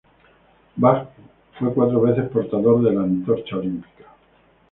[0.77, 1.09] Bach
[1.59, 4.05] fue cuatro veces portador de la antorcha olímpica.